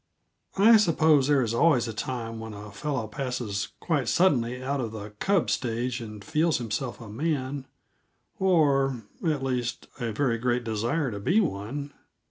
I 0.57 0.77
suppose 0.77 1.27
there 1.27 1.43
is 1.43 1.53
always 1.53 1.87
a 1.87 1.93
time 1.93 2.39
when 2.39 2.53
a 2.55 2.71
fellow 2.71 3.07
passes 3.07 3.67
quite 3.79 4.07
suddenly 4.09 4.59
out 4.63 4.81
of 4.81 4.93
the 4.93 5.11
cub 5.19 5.51
stage 5.51 6.01
and 6.01 6.25
feels 6.25 6.57
himself 6.57 6.99
a 6.99 7.07
man 7.07 7.67
or, 8.39 9.03
at 9.23 9.43
least, 9.43 9.85
a 9.99 10.11
very 10.11 10.39
great 10.39 10.63
desire 10.63 11.11
to 11.11 11.19
be 11.19 11.39
one. 11.39 11.93